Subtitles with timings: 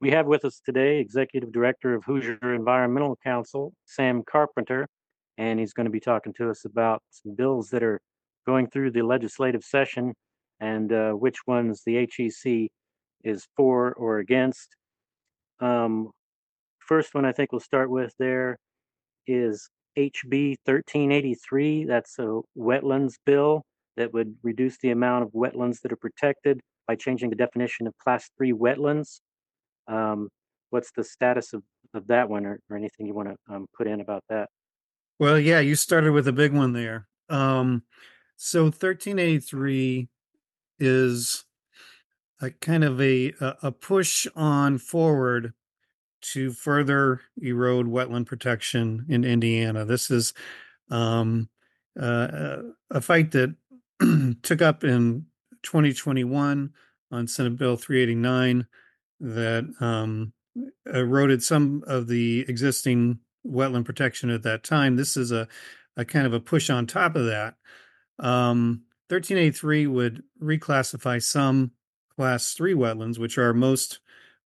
[0.00, 4.86] We have with us today Executive Director of Hoosier Environmental Council, Sam Carpenter,
[5.38, 8.00] and he's going to be talking to us about some bills that are
[8.46, 10.14] going through the legislative session
[10.60, 12.68] and uh, which ones the HEC
[13.24, 14.68] is for or against.
[15.58, 16.12] Um,
[16.78, 18.56] first one I think we'll start with there
[19.26, 19.68] is
[19.98, 21.86] HB 1383.
[21.86, 23.62] That's a wetlands bill
[23.96, 27.98] that would reduce the amount of wetlands that are protected by changing the definition of
[27.98, 29.18] class three wetlands.
[29.88, 30.28] Um,
[30.70, 31.62] what's the status of,
[31.94, 34.48] of that one or, or anything you want to um, put in about that?
[35.18, 37.08] Well, yeah, you started with a big one there.
[37.28, 37.82] Um,
[38.36, 40.08] so 1383
[40.78, 41.44] is
[42.40, 45.52] a kind of a a push on forward
[46.20, 49.84] to further erode wetland protection in Indiana.
[49.84, 50.34] This is
[50.90, 51.48] um,
[52.00, 52.58] uh,
[52.90, 53.54] a fight that
[54.42, 55.26] took up in
[55.62, 56.70] 2021
[57.10, 58.66] on Senate Bill 389
[59.20, 60.32] that um,
[60.86, 64.96] eroded some of the existing wetland protection at that time.
[64.96, 65.48] This is a,
[65.96, 67.54] a kind of a push on top of that.
[68.18, 71.72] Um, 1383 would reclassify some
[72.14, 74.00] class three wetlands, which are most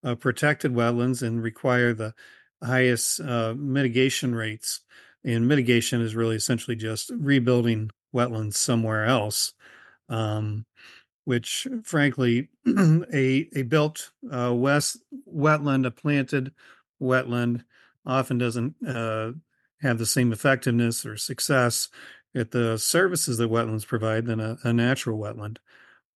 [0.04, 2.14] uh, protected wetlands and require the
[2.62, 4.80] highest uh, mitigation rates.
[5.24, 9.52] And mitigation is really essentially just rebuilding wetlands somewhere else,
[10.08, 10.66] um,
[11.24, 14.98] which, frankly, a a built uh, west
[15.32, 16.52] wetland, a planted
[17.00, 17.64] wetland,
[18.04, 19.32] often doesn't uh,
[19.80, 21.88] have the same effectiveness or success
[22.34, 25.58] at the services that wetlands provide than a, a natural wetland.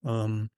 [0.04, 0.50] Um,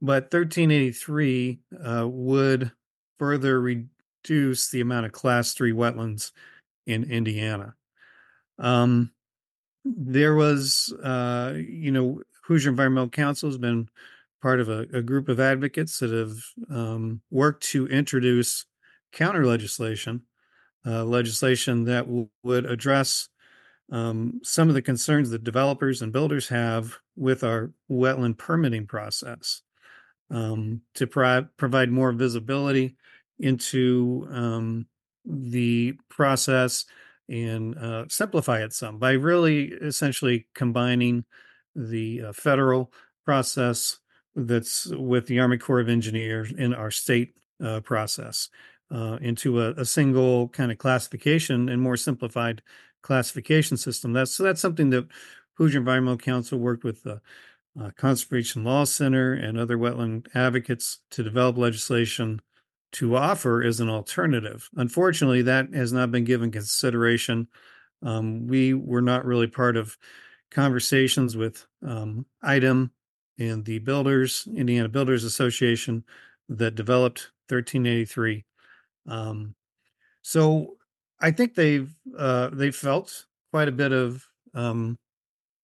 [0.00, 2.72] but 1383 uh, would
[3.18, 6.32] further reduce the amount of class three wetlands
[6.86, 7.74] in Indiana.
[8.58, 9.12] Um,
[9.84, 13.88] there was, uh, you know, Hoosier Environmental Council has been
[14.42, 16.36] part of a, a group of advocates that have
[16.70, 18.66] um, worked to introduce
[19.12, 20.22] counter legislation,
[20.86, 23.28] uh, legislation that w- would address
[23.90, 29.62] um, some of the concerns that developers and builders have with our wetland permitting process
[30.30, 32.96] um, to pro- provide more visibility
[33.38, 34.86] into um,
[35.24, 36.84] the process
[37.28, 41.24] and uh, simplify it some by really essentially combining
[41.74, 42.92] the uh, federal
[43.24, 43.98] process
[44.34, 48.48] that's with the Army Corps of Engineers in our state uh, process
[48.90, 52.62] uh, into a, a, single kind of classification and more simplified
[53.02, 54.12] classification system.
[54.12, 55.06] That's so that's something that
[55.54, 57.20] Hoosier Environmental Council worked with the
[57.80, 62.40] uh, Conservation Law Center and other wetland advocates to develop legislation
[62.92, 64.68] to offer as an alternative.
[64.76, 67.48] Unfortunately, that has not been given consideration.
[68.02, 69.96] Um, we were not really part of
[70.50, 72.26] conversations with um,
[73.38, 76.04] and the builders, Indiana Builders Association,
[76.48, 78.44] that developed 1383.
[79.08, 79.54] Um,
[80.22, 80.76] so
[81.20, 84.98] I think they've uh, they felt quite a bit of um,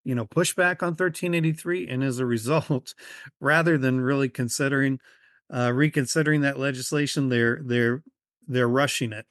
[0.05, 2.95] you know pushback on 1383, and as a result,
[3.41, 5.01] rather than really considering
[5.53, 8.03] uh, reconsidering that legislation, they're they're
[8.47, 9.27] they're rushing it.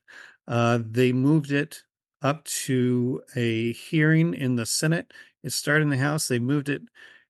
[0.47, 1.83] Uh, they moved it
[2.21, 5.11] up to a hearing in the Senate.
[5.43, 6.27] It started in the House.
[6.27, 6.81] They moved it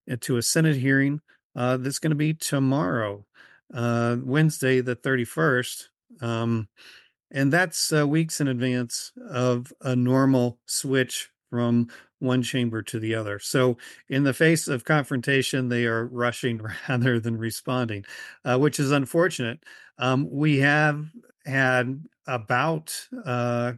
[0.09, 1.22] uh, to a Senate hearing
[1.56, 3.25] uh, that's going to be tomorrow,
[3.74, 5.84] uh, Wednesday, the 31st.
[6.22, 6.68] Um,
[7.31, 11.88] and that's uh, weeks in advance of a normal switch from
[12.20, 13.40] one chamber to the other.
[13.40, 13.78] So,
[14.09, 18.06] in the face of confrontation, they are rushing rather than responding,
[18.44, 19.64] uh, which is unfortunate.
[19.97, 21.06] Um, we have
[21.46, 23.74] had about uh,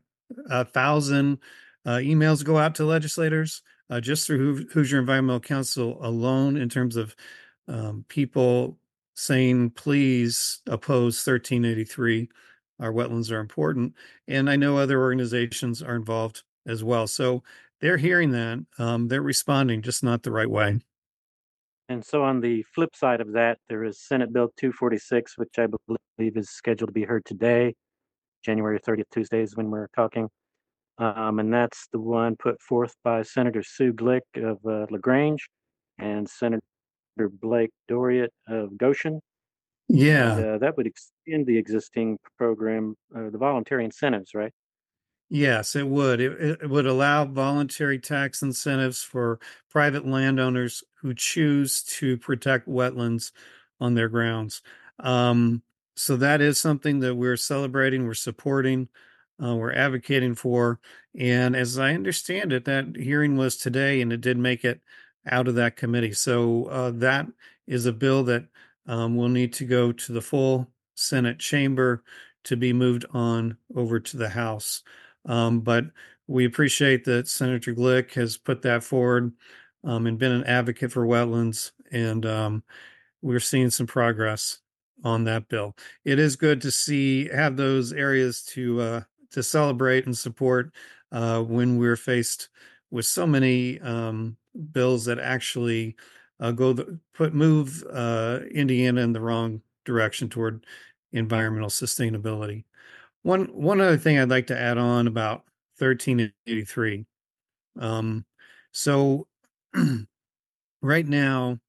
[0.49, 1.39] a thousand
[1.85, 6.95] uh, emails go out to legislators uh, just through Hoosier Environmental Council alone, in terms
[6.95, 7.15] of
[7.67, 8.79] um, people
[9.13, 12.29] saying, please oppose 1383
[12.81, 13.93] our wetlands are important.
[14.27, 17.07] And I know other organizations are involved as well.
[17.07, 17.43] So
[17.79, 18.65] they're hearing that.
[18.77, 20.79] Um, they're responding, just not the right way.
[21.89, 25.67] And so, on the flip side of that, there is Senate Bill 246, which I
[26.17, 27.73] believe is scheduled to be heard today,
[28.45, 30.29] January 30th, Tuesdays, when we're talking.
[30.97, 35.49] Um, and that's the one put forth by Senator Sue Glick of uh, LaGrange
[35.97, 36.61] and Senator
[37.17, 39.21] Blake Doriot of Goshen.
[39.87, 40.37] Yeah.
[40.37, 44.51] And, uh, that would extend the existing program, uh, the voluntary incentives, right?
[45.33, 46.19] Yes, it would.
[46.19, 49.39] It, it, would allow voluntary tax incentives for
[49.69, 53.31] private landowners who choose to protect wetlands
[53.79, 54.61] on their grounds.
[54.99, 55.63] Um,
[55.95, 58.89] so that is something that we're celebrating, we're supporting,
[59.43, 60.79] uh, we're advocating for.
[61.17, 64.81] And as I understand it, that hearing was today and it did make it
[65.29, 66.13] out of that committee.
[66.13, 67.27] So uh, that
[67.67, 68.45] is a bill that
[68.87, 72.03] um, will need to go to the full Senate chamber
[72.43, 74.83] to be moved on over to the House.
[75.25, 75.85] Um, but
[76.27, 79.31] we appreciate that Senator Glick has put that forward
[79.83, 82.63] um, and been an advocate for wetlands, and um,
[83.21, 84.59] we're seeing some progress
[85.03, 85.75] on that bill.
[86.05, 89.01] It is good to see have those areas to uh,
[89.31, 90.71] to celebrate and support
[91.11, 92.49] uh, when we're faced
[92.89, 94.37] with so many um,
[94.71, 95.95] bills that actually
[96.39, 100.65] uh, go the, put move uh, Indiana in the wrong direction toward
[101.13, 102.65] environmental sustainability.
[103.23, 105.43] One one other thing I'd like to add on about
[105.77, 107.05] 1383.
[107.79, 108.25] Um,
[108.71, 109.27] so
[110.81, 111.59] right now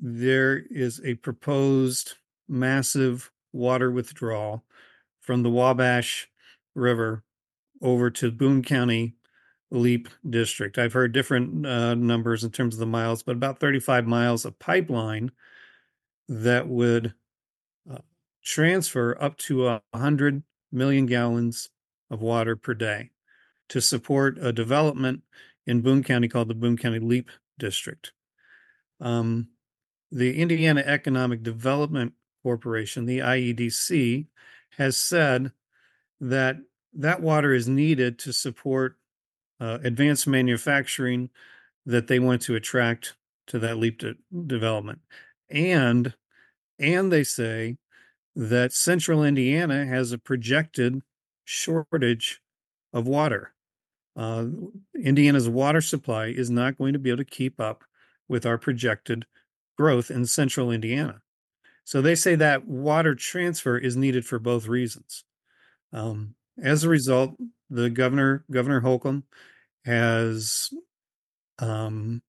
[0.00, 2.14] there is a proposed
[2.48, 4.64] massive water withdrawal
[5.20, 6.28] from the Wabash
[6.74, 7.22] River
[7.82, 9.14] over to Boone County
[9.70, 10.78] Leap District.
[10.78, 14.58] I've heard different uh, numbers in terms of the miles, but about 35 miles of
[14.58, 15.30] pipeline
[16.28, 17.14] that would
[17.90, 17.98] uh,
[18.42, 20.42] transfer up to a 100
[20.72, 21.70] million gallons
[22.10, 23.10] of water per day
[23.68, 25.22] to support a development
[25.66, 28.12] in Boone County called the Boone County Leap District.
[29.00, 29.48] Um,
[30.12, 32.12] the Indiana Economic Development
[32.42, 34.26] Corporation, the IEDC,
[34.76, 35.50] has said
[36.20, 36.56] that
[36.92, 38.96] that water is needed to support
[39.60, 41.30] uh, advanced manufacturing
[41.86, 43.16] that they want to attract
[43.46, 44.14] to that leap de-
[44.46, 45.00] development.
[45.50, 46.14] And
[46.78, 47.76] and they say
[48.34, 51.02] that central Indiana has a projected
[51.44, 52.40] shortage
[52.92, 53.52] of water.
[54.16, 54.46] Uh,
[55.00, 57.84] Indiana's water supply is not going to be able to keep up
[58.28, 59.26] with our projected
[59.76, 61.20] growth in central Indiana.
[61.84, 65.24] So they say that water transfer is needed for both reasons.
[65.94, 67.36] Um, as a result,
[67.70, 69.24] the governor, Governor Holcomb,
[69.84, 70.70] has
[71.58, 72.20] um,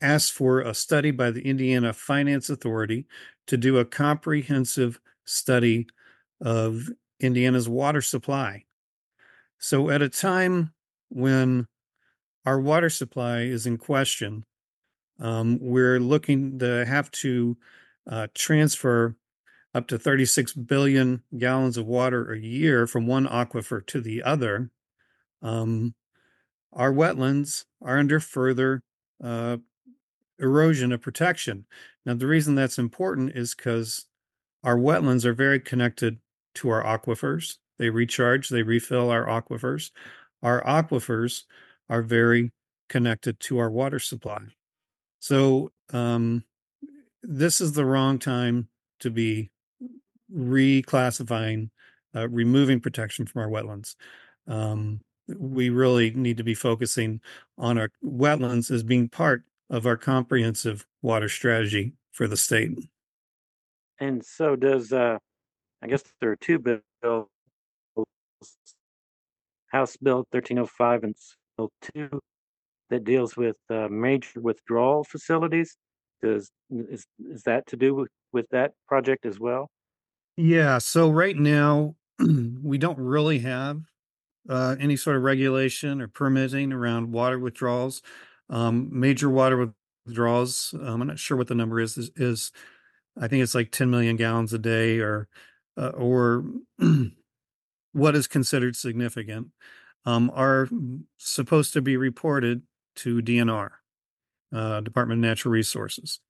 [0.00, 3.06] asked for a study by the Indiana Finance Authority
[3.46, 5.86] to do a comprehensive study
[6.40, 6.88] of
[7.20, 8.64] Indiana's water supply.
[9.58, 10.72] So, at a time
[11.08, 11.66] when
[12.44, 14.44] our water supply is in question,
[15.18, 17.56] um, we're looking to have to
[18.10, 19.16] uh, transfer
[19.76, 24.70] up to 36 billion gallons of water a year from one aquifer to the other.
[25.42, 25.94] Um,
[26.72, 28.82] our wetlands are under further
[29.22, 29.58] uh,
[30.38, 31.66] erosion of protection.
[32.06, 34.06] Now, the reason that's important is because
[34.64, 36.20] our wetlands are very connected
[36.54, 37.56] to our aquifers.
[37.78, 39.90] They recharge, they refill our aquifers.
[40.42, 41.42] Our aquifers
[41.90, 42.50] are very
[42.88, 44.40] connected to our water supply.
[45.20, 46.44] So, um,
[47.22, 48.68] this is the wrong time
[49.00, 49.50] to be
[50.34, 51.70] reclassifying,
[52.14, 53.94] uh, removing protection from our wetlands.
[54.46, 57.20] Um, we really need to be focusing
[57.58, 62.70] on our wetlands as being part of our comprehensive water strategy for the state.
[63.98, 65.18] And so does, uh,
[65.82, 67.26] I guess there are two bills,
[69.68, 71.16] House Bill 1305 and
[71.56, 72.20] Bill 2
[72.90, 75.76] that deals with uh, major withdrawal facilities.
[76.22, 79.68] Does is is that to do with, with that project as well?
[80.36, 80.78] Yeah.
[80.78, 83.82] So right now we don't really have
[84.48, 88.02] uh, any sort of regulation or permitting around water withdrawals.
[88.50, 89.72] Um, major water
[90.06, 90.74] withdrawals.
[90.80, 92.10] Um, I'm not sure what the number is, is.
[92.16, 92.52] Is,
[93.20, 95.28] I think it's like 10 million gallons a day, or
[95.76, 96.44] uh, or
[97.92, 99.48] what is considered significant,
[100.04, 100.68] um, are
[101.18, 102.62] supposed to be reported
[102.96, 103.70] to DNR,
[104.54, 106.20] uh, Department of Natural Resources.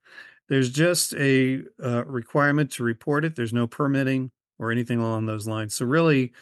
[0.48, 3.34] There's just a uh, requirement to report it.
[3.34, 5.74] There's no permitting or anything along those lines.
[5.74, 6.32] So really,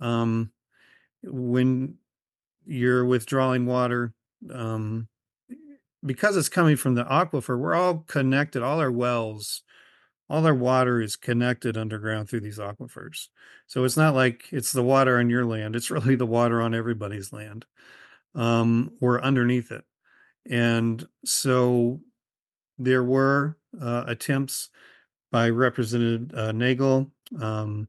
[0.00, 0.50] um,
[1.22, 1.96] when
[2.66, 4.14] you're withdrawing water,
[4.52, 5.08] um,
[6.04, 8.62] because it's coming from the aquifer, we're all connected.
[8.62, 9.62] All our wells,
[10.28, 13.28] all our water is connected underground through these aquifers.
[13.66, 16.74] So it's not like it's the water on your land; it's really the water on
[16.74, 17.64] everybody's land,
[18.34, 19.84] um, or underneath it.
[20.50, 22.00] And so
[22.78, 24.70] there were uh, attempts
[25.30, 27.88] by Representative uh, Negele um,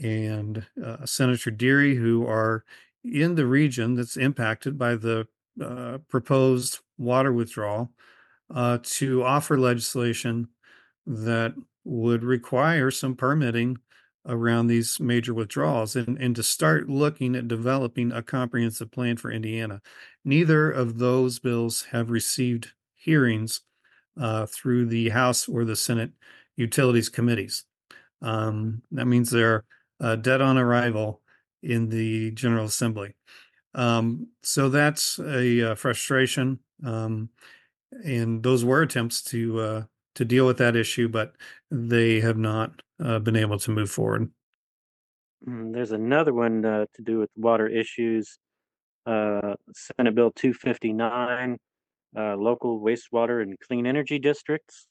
[0.00, 2.64] and uh, Senator Deery, who are
[3.04, 5.26] in the region that's impacted by the
[5.62, 7.90] uh, proposed water withdrawal,
[8.54, 10.48] uh, to offer legislation
[11.06, 13.78] that would require some permitting
[14.26, 19.30] around these major withdrawals and, and to start looking at developing a comprehensive plan for
[19.30, 19.80] Indiana.
[20.24, 23.62] Neither of those bills have received hearings
[24.18, 26.10] uh, through the House or the Senate
[26.56, 27.64] Utilities Committees.
[28.22, 29.64] Um, that means they're
[30.00, 31.20] uh, dead on arrival
[31.62, 33.14] in the General Assembly.
[33.74, 36.58] Um, so that's a, uh, frustration.
[36.84, 37.30] Um,
[38.04, 39.82] and those were attempts to uh,
[40.14, 41.34] to deal with that issue, but
[41.70, 44.30] they have not uh, been able to move forward.
[45.46, 48.38] Mm, There's another one uh, to do with water issues.
[49.06, 51.58] Uh, Senate Bill 259,
[52.16, 54.86] uh, local wastewater and clean energy districts.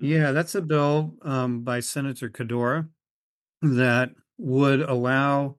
[0.00, 2.88] Yeah, that's a bill um, by Senator Qaddoura
[3.62, 5.56] that would allow,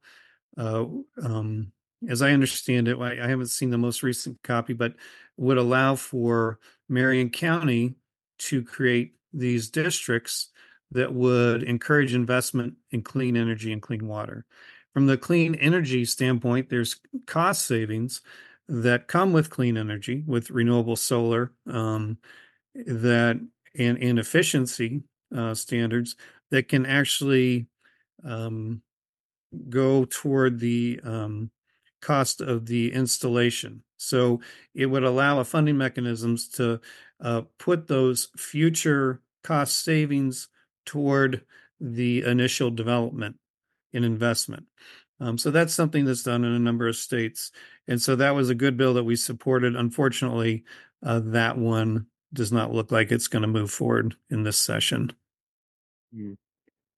[0.57, 0.85] uh,
[1.21, 1.71] um,
[2.07, 4.93] as I understand it, I, I haven't seen the most recent copy, but
[5.37, 7.95] would allow for Marion County
[8.39, 10.49] to create these districts
[10.91, 14.45] that would encourage investment in clean energy and clean water.
[14.93, 18.21] From the clean energy standpoint, there's cost savings
[18.67, 22.17] that come with clean energy, with renewable solar, um,
[22.75, 23.39] that
[23.77, 25.03] and, and efficiency
[25.35, 26.15] uh, standards
[26.51, 27.67] that can actually
[28.23, 28.81] um,
[29.69, 31.51] go toward the um,
[32.01, 33.83] cost of the installation.
[33.97, 34.41] So
[34.75, 36.79] it would allow a funding mechanisms to
[37.19, 40.49] uh, put those future cost savings
[40.85, 41.41] toward
[41.79, 43.37] the initial development
[43.93, 44.65] and investment.
[45.19, 47.51] Um, so that's something that's done in a number of states.
[47.87, 49.75] And so that was a good bill that we supported.
[49.75, 50.63] Unfortunately,
[51.03, 55.11] uh, that one does not look like it's going to move forward in this session.
[56.15, 56.35] Mm.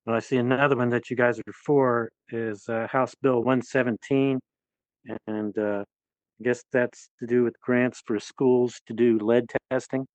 [0.06, 4.40] Well, I see another one that you guys are for is uh, House Bill 117.
[5.28, 5.84] And uh,
[6.40, 10.06] I guess that's to do with grants for schools to do lead testing.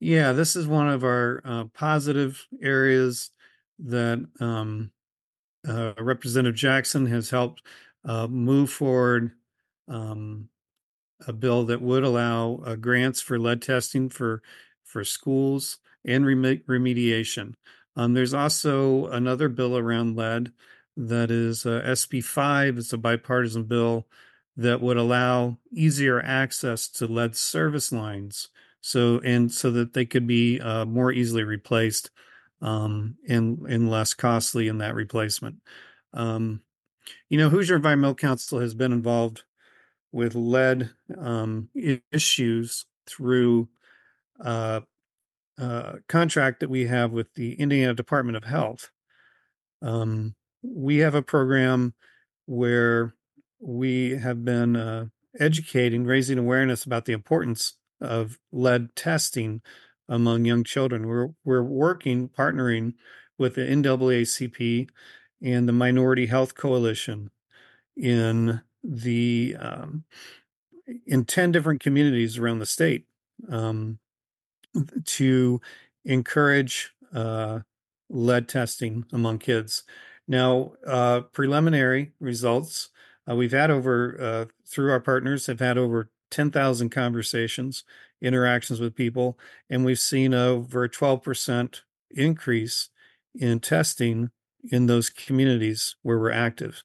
[0.00, 3.30] Yeah, this is one of our uh, positive areas
[3.78, 4.90] that um,
[5.66, 7.62] uh, Representative Jackson has helped
[8.04, 9.32] uh, move forward
[9.88, 10.48] um,
[11.26, 14.42] a bill that would allow uh, grants for lead testing for
[14.84, 17.54] for schools and rem- remediation.
[17.96, 20.52] Um, there's also another bill around lead
[20.96, 22.78] that is uh, SB 5.
[22.78, 24.06] It's a bipartisan bill
[24.56, 28.48] that would allow easier access to lead service lines
[28.80, 32.10] so and so that they could be uh, more easily replaced
[32.60, 35.56] um, and and less costly in that replacement.
[36.12, 36.62] Um,
[37.28, 39.42] you know, Hoosier Environmental Council has been involved
[40.12, 41.68] with lead um,
[42.12, 43.68] issues through
[44.40, 44.80] uh,
[45.58, 48.90] uh, contract that we have with the Indiana Department of Health.
[49.82, 51.94] Um, we have a program
[52.46, 53.14] where
[53.60, 55.06] we have been uh,
[55.38, 59.62] educating, raising awareness about the importance of lead testing
[60.08, 61.06] among young children.
[61.06, 62.94] We're we're working, partnering
[63.38, 64.88] with the NAACP
[65.42, 67.30] and the Minority Health Coalition
[67.96, 70.04] in the um,
[71.06, 73.06] in 10 different communities around the state
[73.50, 73.98] um,
[75.04, 75.60] to
[76.04, 77.60] encourage uh,
[78.10, 79.84] lead testing among kids.
[80.26, 82.90] Now, uh, preliminary results
[83.28, 87.84] uh, we've had over uh, through our partners have had over 10,000 conversations,
[88.24, 89.38] interactions with people,
[89.68, 92.90] and we've seen over a 12% increase
[93.34, 94.30] in testing
[94.70, 96.82] in those communities where we're active.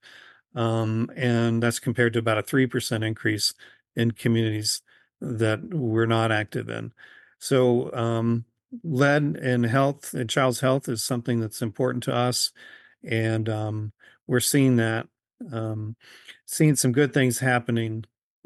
[0.56, 3.54] Um, and that's compared to about a 3% increase
[3.96, 4.82] in communities
[5.22, 6.92] that we're not active in.
[7.40, 8.46] So, um,
[8.84, 12.52] lead and health and child's health is something that's important to us.
[13.04, 13.94] And um,
[14.28, 15.08] we're seeing that,
[15.52, 15.96] um,
[16.46, 18.06] seeing some good things happening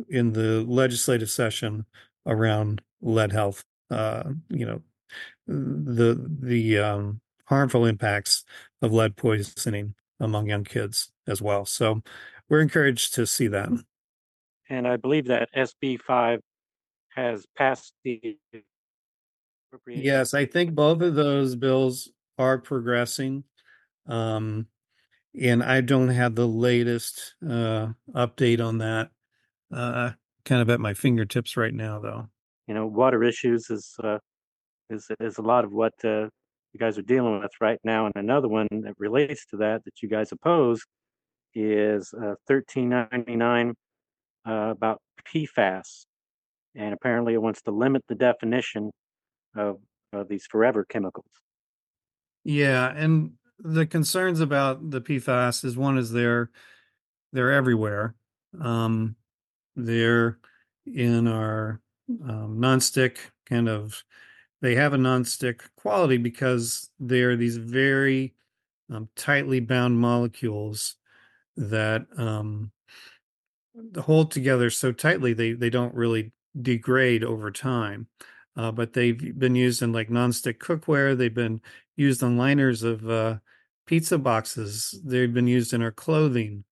[0.09, 1.85] in the legislative session
[2.25, 3.63] around lead health.
[3.89, 4.82] Uh, you know,
[5.48, 8.44] the the um, harmful impacts
[8.82, 11.65] of lead poisoning among young kids as well.
[11.65, 12.01] So
[12.50, 13.70] we're encouraged to see that.
[14.70, 16.39] And I believe that SB 5
[17.15, 18.38] has passed the.
[19.88, 23.44] Yes, I think both of those bills are progressing.
[24.08, 24.68] Um,
[25.39, 29.10] and I don't have the latest uh, update on that.
[29.72, 30.12] Uh,
[30.45, 32.27] kind of at my fingertips right now, though.
[32.67, 34.19] You know, water issues is uh,
[34.89, 36.27] is is a lot of what uh,
[36.73, 38.05] you guys are dealing with right now.
[38.05, 40.81] And another one that relates to that that you guys oppose
[41.55, 43.73] is uh, 1399
[44.45, 46.05] uh, about PFAS,
[46.75, 48.91] and apparently it wants to limit the definition
[49.55, 49.77] of,
[50.12, 51.29] of these forever chemicals.
[52.43, 56.50] Yeah, and the concerns about the PFAS is one is they're
[57.31, 58.15] they're everywhere.
[58.59, 59.15] Um,
[59.75, 60.39] they're
[60.86, 64.03] in our um, nonstick kind of.
[64.62, 68.34] They have a nonstick quality because they're these very
[68.89, 70.96] um, tightly bound molecules
[71.58, 72.72] that um,
[74.00, 78.08] hold together so tightly they they don't really degrade over time.
[78.56, 81.18] Uh, but they've been used in like nonstick cookware.
[81.18, 81.60] They've been
[81.96, 83.38] used on liners of uh,
[83.88, 85.00] pizza boxes.
[85.03, 86.63] They've been used in our clothing.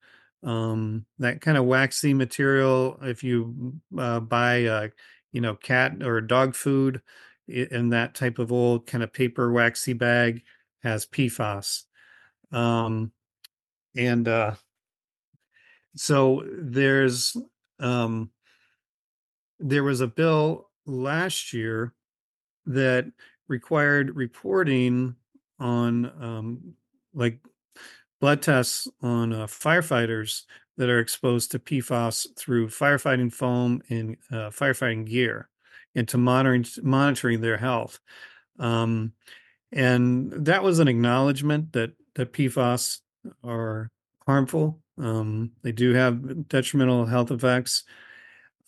[0.43, 2.97] Um, that kind of waxy material.
[3.01, 4.87] If you uh, buy, uh,
[5.31, 7.01] you know, cat or dog food
[7.47, 10.43] in that type of old kind of paper waxy bag,
[10.83, 11.83] has PFAS.
[12.51, 13.11] Um,
[13.95, 14.55] and uh,
[15.95, 17.35] so there's
[17.79, 18.31] um,
[19.59, 21.93] there was a bill last year
[22.65, 23.05] that
[23.47, 25.15] required reporting
[25.59, 26.73] on um,
[27.13, 27.39] like
[28.21, 30.43] blood tests on uh, firefighters
[30.77, 35.49] that are exposed to PFAS through firefighting foam and uh, firefighting gear,
[35.95, 37.99] and to monitoring monitoring their health.
[38.59, 39.13] Um,
[39.73, 42.99] and that was an acknowledgement that that PFAS
[43.43, 43.89] are
[44.25, 44.79] harmful.
[44.97, 47.83] Um, they do have detrimental health effects,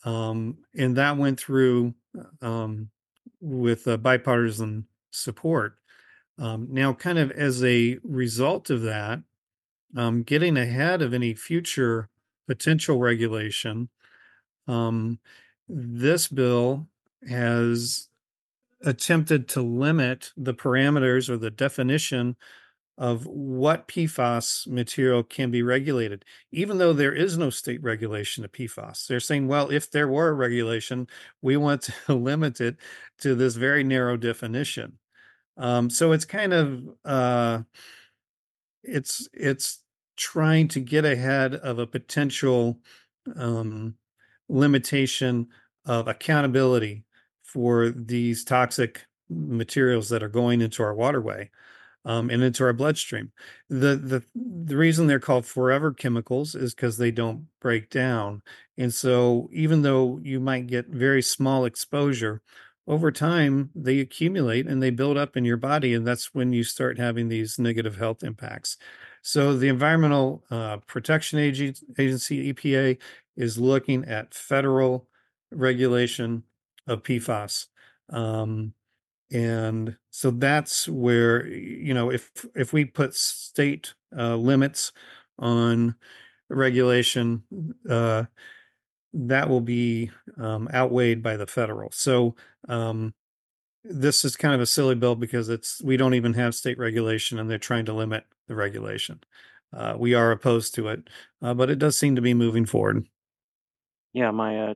[0.04, 1.94] um, and that went through
[2.42, 2.90] um,
[3.40, 5.78] with uh, bipartisan support.
[6.40, 9.20] Um, now, kind of as a result of that,
[9.96, 12.10] um, getting ahead of any future
[12.48, 13.90] potential regulation,
[14.68, 15.20] um,
[15.68, 16.88] this bill
[17.28, 18.10] has
[18.84, 22.36] attempted to limit the parameters or the definition
[22.98, 28.52] of what PFAS material can be regulated, even though there is no state regulation of
[28.52, 29.08] PFAS.
[29.08, 31.08] They're saying, well, if there were a regulation,
[31.42, 32.78] we want to limit it
[33.20, 35.00] to this very narrow definition.
[35.58, 37.62] Um, so it's kind of uh,
[38.84, 39.83] it's it's
[40.18, 42.80] trying to get ahead of a potential
[43.36, 43.96] um,
[44.50, 45.48] limitation
[45.86, 47.06] of accountability
[47.44, 51.50] for these toxic materials that are going into our waterway
[52.06, 53.32] um, and into our bloodstream.
[53.70, 58.42] The the the reason they're called forever chemicals is because they don't break down.
[58.78, 62.42] And so even though you might get very small exposure,
[62.88, 66.64] over time they accumulate and they build up in your body, and that's when you
[66.64, 68.78] start having these negative health impacts.
[69.24, 72.98] So the Environmental uh, Protection Agency EPA
[73.38, 75.08] is looking at federal
[75.52, 76.44] regulation
[76.88, 77.68] of PFAS.
[78.10, 78.74] Um,
[79.32, 84.92] and so that's where you know if if we put state uh, limits
[85.40, 85.96] on
[86.50, 87.42] regulation
[87.90, 88.24] uh,
[89.14, 92.36] that will be um, outweighed by the federal so
[92.70, 93.14] um,
[93.84, 97.40] this is kind of a silly bill because it's we don't even have state regulation
[97.40, 99.20] and they're trying to limit the regulation
[99.74, 101.10] uh, we are opposed to it
[101.42, 103.06] uh, but it does seem to be moving forward
[104.14, 104.74] Yeah, my uh,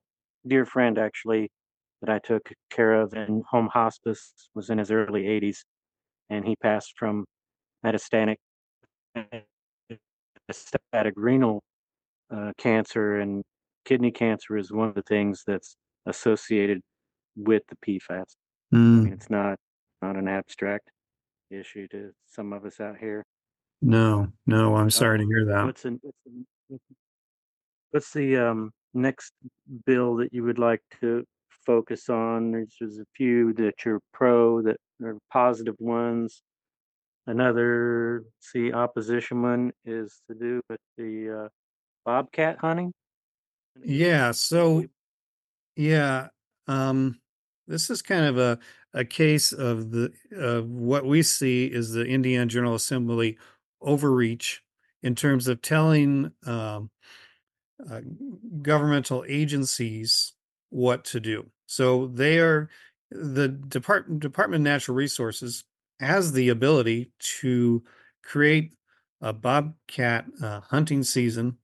[0.47, 1.51] dear friend actually
[2.01, 5.59] that I took care of in home hospice was in his early 80s,
[6.29, 7.25] and he passed from
[7.85, 8.37] metastatic
[9.15, 11.61] metastatic renal
[12.31, 13.43] uh, cancer, and
[13.85, 15.75] kidney cancer is one of the things that's
[16.07, 16.81] associated
[17.35, 18.35] with the PFAS.
[18.71, 19.57] I mean, Mm, it's not
[20.01, 20.91] not an abstract
[21.49, 23.23] issue to some of us out here.
[23.81, 26.45] no no i'm Uh, sorry to hear that what's in, what's in,
[27.91, 29.31] what's the um, next
[29.85, 31.23] bill that you would like to
[31.65, 32.51] focus on?
[32.51, 36.41] There's, there's a few that you're pro that are positive ones.
[37.27, 41.47] Another, see, opposition one is to do with the uh,
[42.05, 42.93] bobcat hunting.
[43.83, 44.83] yeah so
[45.75, 46.27] Yeah,
[46.67, 47.19] um,
[47.67, 48.59] this is kind of a
[48.93, 53.37] a case of the of what we see is the Indiana General Assembly
[53.81, 54.63] overreach
[55.03, 56.89] in terms of telling um,
[57.89, 58.01] uh,
[58.61, 60.33] governmental agencies
[60.69, 61.45] what to do.
[61.67, 62.69] So they are
[63.11, 65.63] the Department Department of Natural Resources
[65.99, 67.83] has the ability to
[68.23, 68.73] create
[69.21, 71.57] a bobcat uh, hunting season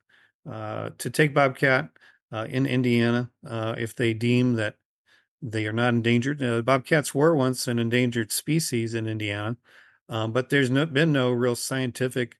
[0.49, 1.89] uh, to take bobcat
[2.31, 4.75] uh, in Indiana uh, if they deem that
[5.43, 6.41] they are not endangered.
[6.41, 9.57] Uh, bobcats were once an endangered species in Indiana,
[10.07, 12.37] um, but there's no, been no real scientific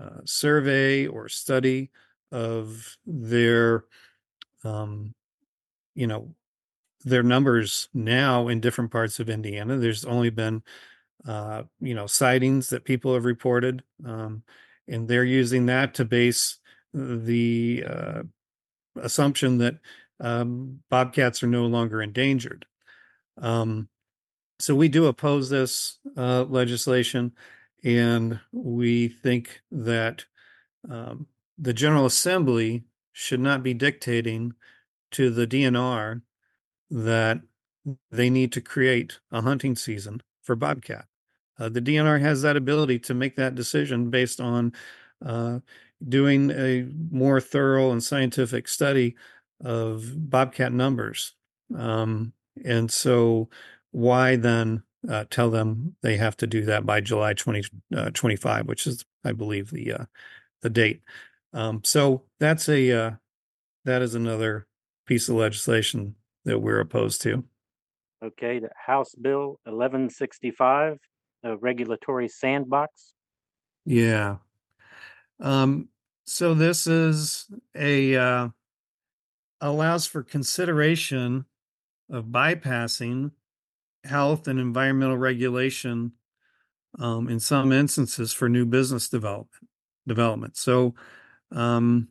[0.00, 1.90] uh, survey or study
[2.30, 3.84] of their,
[4.62, 5.12] um,
[5.96, 6.32] you know,
[7.04, 9.76] their numbers now in different parts of Indiana.
[9.76, 10.62] There's only been,
[11.26, 14.44] uh, you know, sightings that people have reported, um,
[14.86, 16.58] and they're using that to base
[16.92, 18.22] the uh,
[18.96, 19.74] assumption that
[20.20, 22.66] um, bobcats are no longer endangered.
[23.38, 23.88] Um,
[24.58, 27.32] so we do oppose this uh, legislation,
[27.82, 30.24] and we think that
[30.88, 31.26] um,
[31.58, 34.54] the General Assembly should not be dictating
[35.12, 36.22] to the DNR
[36.90, 37.40] that
[38.10, 41.06] they need to create a hunting season for bobcat.
[41.58, 44.72] Uh, the DNR has that ability to make that decision based on
[45.24, 45.58] uh,
[46.08, 49.14] doing a more thorough and scientific study
[49.62, 51.34] of bobcat numbers.
[51.76, 52.32] Um,
[52.64, 53.48] and so,
[53.90, 58.86] why then uh, tell them they have to do that by July 2025, uh, which
[58.86, 60.04] is, I believe, the uh,
[60.62, 61.02] the date.
[61.52, 63.10] Um, so that's a uh,
[63.84, 64.66] that is another
[65.06, 67.44] piece of legislation that we're opposed to.
[68.22, 70.98] Okay, the House Bill 1165
[71.44, 73.12] a regulatory sandbox.
[73.84, 74.36] Yeah.
[75.40, 75.88] Um,
[76.24, 78.48] so this is a uh,
[79.64, 81.46] allows for consideration
[82.10, 83.30] of bypassing
[84.04, 86.12] health and environmental regulation
[86.98, 89.68] um, in some instances for new business development
[90.06, 90.54] development.
[90.56, 90.94] So
[91.50, 92.08] um,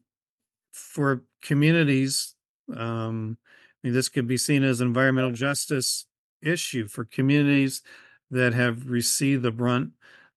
[0.71, 2.33] for communities,
[2.75, 6.05] um, I mean, this could be seen as an environmental justice
[6.41, 7.83] issue for communities
[8.31, 9.91] that have received the brunt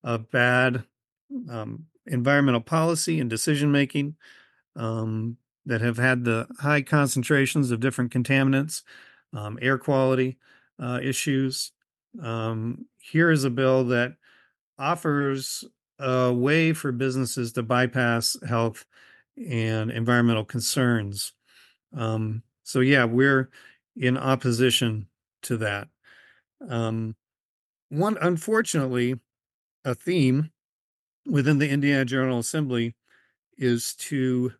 [0.04, 0.84] of bad
[1.50, 4.16] um, environmental policy and decision making,
[4.76, 8.82] um, that have had the high concentrations of different contaminants,
[9.32, 10.38] um, air quality
[10.80, 11.72] uh, issues.
[12.22, 14.14] Um, here is a bill that
[14.78, 15.64] offers
[15.98, 18.84] a way for businesses to bypass health
[19.36, 21.32] and environmental concerns.
[21.96, 23.50] Um, so, yeah, we're
[23.96, 25.08] in opposition
[25.42, 25.88] to that.
[26.68, 27.16] Um,
[27.88, 29.18] one, unfortunately,
[29.84, 30.50] a theme
[31.26, 32.94] within the Indiana General Assembly
[33.56, 34.52] is to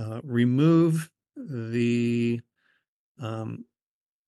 [0.00, 2.40] uh, remove the
[3.20, 3.64] um,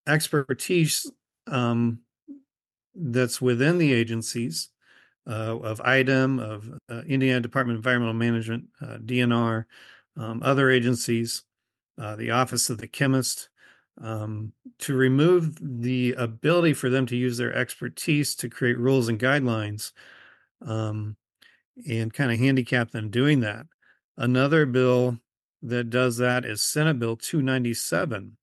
[0.07, 1.11] expertise
[1.47, 2.01] um,
[2.95, 4.69] that's within the agencies
[5.27, 9.65] uh, of IDEM, of uh, Indiana Department of Environmental Management, uh, DNR,
[10.17, 11.45] um, other agencies,
[11.99, 13.49] uh, the Office of the Chemist,
[14.01, 19.19] um, to remove the ability for them to use their expertise to create rules and
[19.19, 19.93] guidelines
[20.67, 21.17] um,
[21.89, 23.67] and kind of handicap them doing that.
[24.17, 25.19] Another bill
[25.63, 28.37] that does that is Senate Bill 297.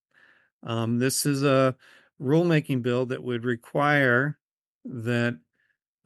[0.63, 1.75] Um, this is a
[2.21, 4.37] rulemaking bill that would require
[4.85, 5.39] that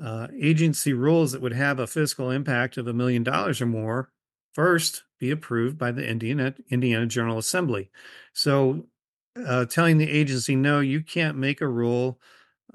[0.03, 4.09] uh, agency rules that would have a fiscal impact of a million dollars or more
[4.53, 7.89] first be approved by the Indiana, Indiana General Assembly.
[8.33, 8.85] So,
[9.47, 12.19] uh, telling the agency, no, you can't make a rule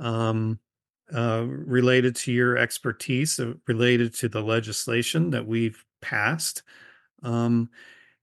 [0.01, 0.59] um,
[1.15, 6.63] uh, related to your expertise, uh, related to the legislation that we've passed.
[7.23, 7.71] Um,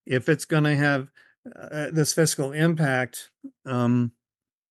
[0.05, 1.09] if it's going to have
[1.55, 3.29] uh, this fiscal impact,
[3.65, 4.11] um,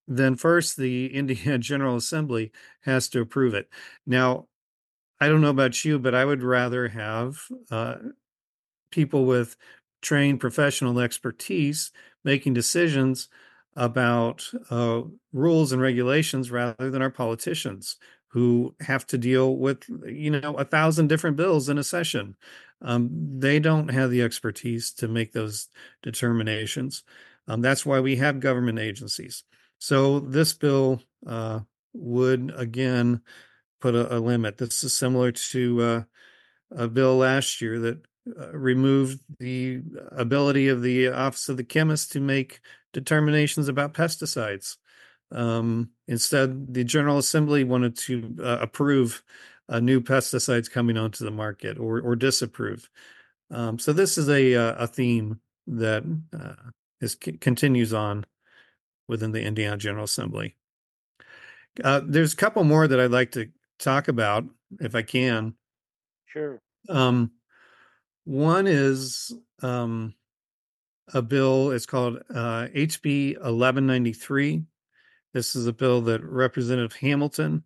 [0.06, 3.68] then first the Indiana General Assembly has to approve it.
[4.06, 4.46] Now,
[5.20, 7.38] I don't know about you, but I would rather have
[7.70, 7.96] uh,
[8.90, 9.56] people with
[10.02, 11.90] trained professional expertise
[12.24, 13.28] making decisions
[13.76, 17.96] about uh, rules and regulations rather than our politicians
[18.28, 22.36] who have to deal with you know a thousand different bills in a session
[22.82, 25.68] um, they don't have the expertise to make those
[26.02, 27.02] determinations.
[27.48, 29.44] Um, that's why we have government agencies.
[29.78, 31.60] So this bill uh,
[31.92, 33.20] would again
[33.80, 34.58] put a, a, limit.
[34.58, 36.02] This is similar to uh,
[36.70, 37.98] a bill last year that
[38.40, 39.82] uh, removed the
[40.12, 42.60] ability of the office of the chemist to make
[42.92, 44.76] determinations about pesticides.
[45.30, 49.22] Um, instead, the General Assembly wanted to uh, approve
[49.68, 52.88] uh, new pesticides coming onto the market or, or disapprove.
[53.50, 56.02] Um, so this is a uh, a theme that
[56.38, 58.24] uh, is continues on
[59.08, 60.56] within the Indiana General Assembly.
[61.82, 64.44] Uh, there's a couple more that I'd like to talk about
[64.80, 65.54] if I can.
[66.26, 66.60] Sure.
[66.88, 67.32] Um,
[68.24, 70.14] one is um,
[71.12, 71.72] a bill.
[71.72, 74.64] It's called uh, HB 1193.
[75.32, 77.64] This is a bill that Representative Hamilton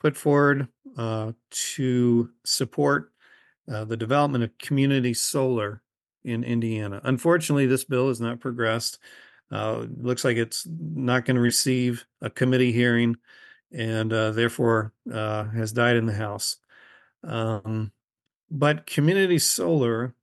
[0.00, 3.12] put forward uh, to support
[3.70, 5.82] uh, the development of community solar
[6.24, 7.00] in Indiana.
[7.04, 8.98] Unfortunately, this bill has not progressed.
[9.50, 13.16] Uh, looks like it's not going to receive a committee hearing
[13.72, 16.56] and uh, therefore uh, has died in the House.
[17.24, 17.92] Um,
[18.50, 20.14] but community solar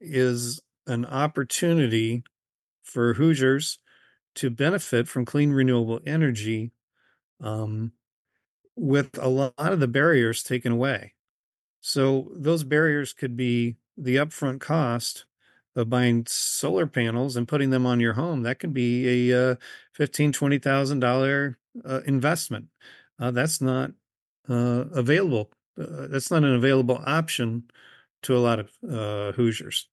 [0.00, 2.22] is an opportunity
[2.82, 3.78] for Hoosiers
[4.36, 6.72] to benefit from clean renewable energy
[7.40, 7.92] um,
[8.76, 11.14] with a lot of the barriers taken away.
[11.80, 15.26] So those barriers could be the upfront cost
[15.76, 18.42] of buying solar panels and putting them on your home.
[18.42, 19.54] That could be a uh,
[19.92, 22.66] fifteen, twenty thousand dollar uh, investment.
[23.18, 23.90] Uh, that's not
[24.48, 25.50] uh, available.
[25.78, 27.64] Uh, that's not an available option
[28.22, 29.88] to a lot of uh, Hoosiers.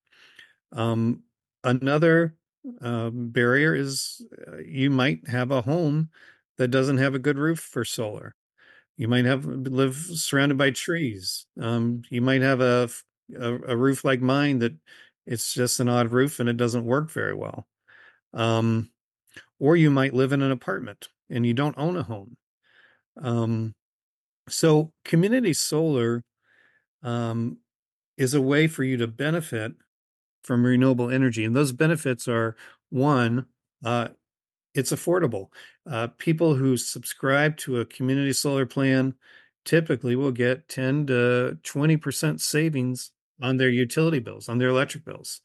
[0.72, 1.24] Um,
[1.64, 2.36] another
[2.82, 4.22] uh, barrier is
[4.66, 6.10] you might have a home
[6.58, 8.36] that doesn't have a good roof for solar.
[8.98, 11.46] You might have live surrounded by trees.
[11.60, 12.90] Um, you might have a,
[13.36, 14.74] a, a roof like mine that
[15.26, 17.68] it's just an odd roof and it doesn't work very well.
[18.34, 18.92] Um,
[19.60, 22.38] or you might live in an apartment and you don't own a home.
[23.22, 23.74] Um,
[24.50, 26.24] so community solar
[27.04, 27.58] um,
[28.18, 29.74] is a way for you to benefit
[30.44, 31.46] from renewable energy.
[31.46, 32.56] And those benefits are
[32.90, 33.46] one,
[33.86, 34.10] uh,
[34.74, 35.50] it's affordable.
[35.90, 39.14] Uh, people who subscribe to a community solar plan
[39.66, 45.42] typically will get 10 to 20% savings on their utility bills, on their electric bills.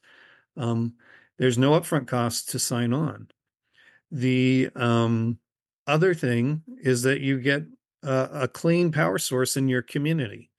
[0.55, 0.95] Um,
[1.37, 3.27] there's no upfront cost to sign on.
[4.11, 5.37] The um,
[5.85, 7.63] other thing is that you get
[8.03, 10.49] a, a clean power source in your community.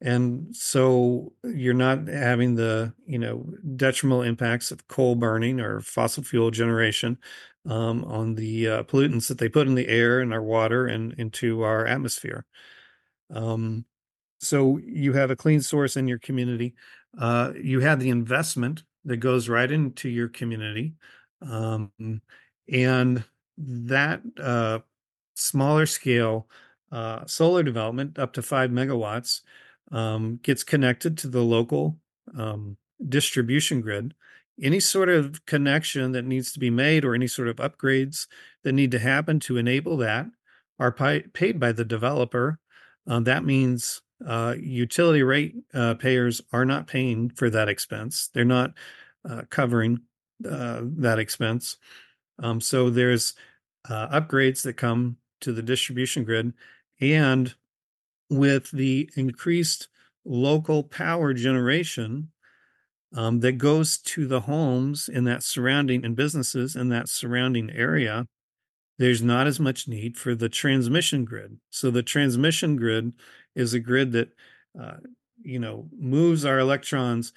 [0.00, 6.22] And so you're not having the, you know, detrimental impacts of coal burning or fossil
[6.22, 7.18] fuel generation
[7.68, 11.12] um, on the uh, pollutants that they put in the air and our water and
[11.14, 12.44] into our atmosphere.
[13.32, 13.84] Um,
[14.38, 16.74] so you have a clean source in your community.
[17.18, 20.94] Uh, you have the investment that goes right into your community.
[21.42, 21.90] Um,
[22.70, 23.24] and
[23.58, 24.80] that uh,
[25.34, 26.48] smaller scale
[26.92, 29.40] uh, solar development up to five megawatts
[29.92, 31.98] um, gets connected to the local
[32.36, 32.76] um,
[33.08, 34.14] distribution grid.
[34.60, 38.26] Any sort of connection that needs to be made or any sort of upgrades
[38.64, 40.26] that need to happen to enable that
[40.78, 42.58] are paid by the developer.
[43.06, 48.30] Um, that means uh, utility rate uh, payers are not paying for that expense.
[48.32, 48.72] They're not
[49.28, 50.00] uh, covering
[50.48, 51.76] uh, that expense.
[52.38, 53.34] Um, so there's
[53.88, 56.52] uh, upgrades that come to the distribution grid,
[57.00, 57.54] and
[58.30, 59.88] with the increased
[60.24, 62.30] local power generation
[63.16, 68.26] um, that goes to the homes in that surrounding and businesses in that surrounding area,
[68.98, 71.58] there's not as much need for the transmission grid.
[71.70, 73.12] So the transmission grid
[73.54, 74.28] is a grid that
[74.80, 74.98] uh,
[75.42, 77.32] you know moves our electrons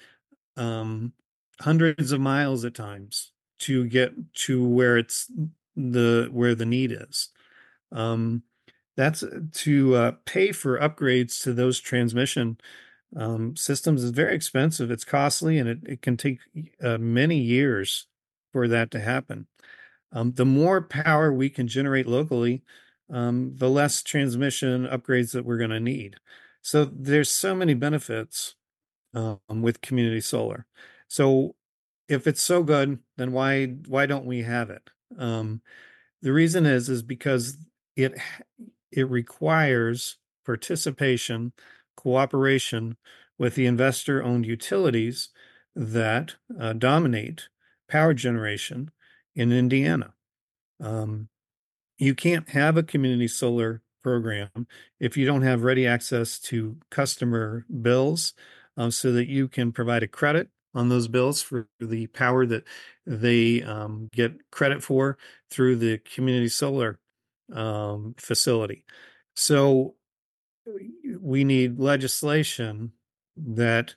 [0.56, 1.12] um,
[1.60, 5.30] hundreds of miles at times to get to where it's
[5.76, 7.30] the where the need is.
[7.92, 8.42] Um,
[8.96, 12.58] that's uh, to uh, pay for upgrades to those transmission
[13.16, 14.90] um, systems is very expensive.
[14.90, 16.40] It's costly, and it, it can take
[16.82, 18.06] uh, many years
[18.52, 19.46] for that to happen.
[20.12, 22.62] Um, the more power we can generate locally,
[23.12, 26.16] um, the less transmission upgrades that we're going to need.
[26.62, 28.54] So there's so many benefits
[29.14, 30.66] um, with community solar.
[31.08, 31.54] So
[32.08, 34.82] if it's so good, then why why don't we have it?
[35.18, 35.62] Um,
[36.22, 37.56] the reason is is because
[37.96, 38.14] it
[38.92, 41.52] it requires participation,
[41.96, 42.96] cooperation
[43.38, 45.30] with the investor-owned utilities
[45.74, 47.48] that uh, dominate
[47.88, 48.90] power generation
[49.34, 50.14] in Indiana.
[50.80, 51.28] Um,
[51.98, 54.66] you can't have a community solar program
[54.98, 58.32] if you don't have ready access to customer bills
[58.76, 62.64] um, so that you can provide a credit on those bills for the power that
[63.06, 65.18] they um, get credit for
[65.50, 66.98] through the community solar
[67.52, 68.84] um, facility.
[69.34, 69.94] So
[71.20, 72.92] we need legislation
[73.36, 73.94] that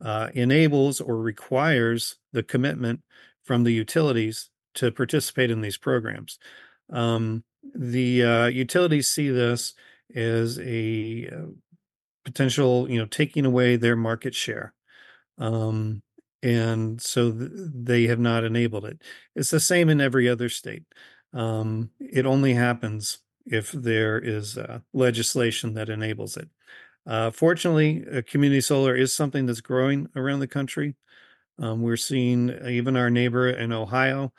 [0.00, 3.00] uh, enables or requires the commitment
[3.44, 6.38] from the utilities to participate in these programs.
[6.90, 7.44] Um,
[7.74, 9.74] the uh, utilities see this
[10.14, 11.46] as a uh,
[12.24, 14.74] potential, you know, taking away their market share.
[15.38, 16.02] Um,
[16.42, 19.00] and so th- they have not enabled it.
[19.34, 20.84] It's the same in every other state.
[21.32, 26.48] Um, it only happens if there is uh, legislation that enables it.
[27.06, 30.94] Uh, fortunately, uh, community solar is something that's growing around the country.
[31.58, 34.32] Um, we're seeing even our neighbor in Ohio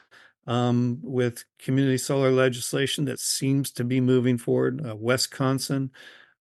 [0.47, 4.85] um, with community solar legislation that seems to be moving forward.
[4.85, 5.91] Uh, Wisconsin,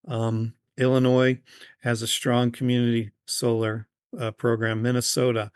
[0.09, 1.39] um, Illinois
[1.83, 5.51] has a strong community solar uh, program, Minnesota.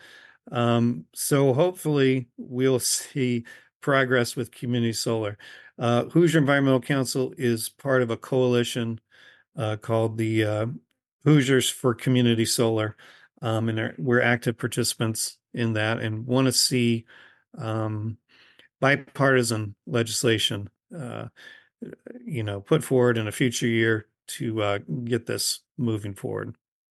[0.52, 3.44] Um, so hopefully we'll see
[3.80, 5.38] progress with community solar.
[5.78, 9.00] Uh, Hoosier Environmental Council is part of a coalition
[9.56, 10.66] uh, called the uh,
[11.24, 12.96] Hoosiers for Community Solar,
[13.42, 17.04] um, and we're active participants in that and want to see
[17.58, 18.18] um,
[18.80, 21.26] bipartisan legislation, uh,
[22.24, 26.54] you know, put forward in a future year to uh, get this moving forward.